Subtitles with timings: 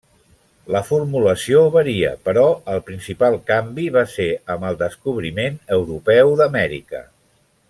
[0.75, 7.09] La formulació varia però el principal canvi va ser amb el descobriment europeu d'Amèrica.